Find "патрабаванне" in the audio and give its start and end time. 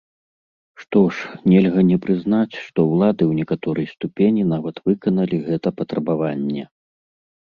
5.83-6.63